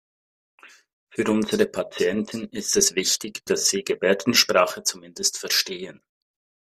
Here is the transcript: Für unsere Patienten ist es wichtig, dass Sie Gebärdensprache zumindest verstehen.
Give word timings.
Für 1.11 1.29
unsere 1.31 1.67
Patienten 1.67 2.45
ist 2.49 2.75
es 2.75 2.95
wichtig, 2.95 3.45
dass 3.45 3.69
Sie 3.69 3.83
Gebärdensprache 3.83 4.81
zumindest 4.81 5.37
verstehen. 5.37 6.01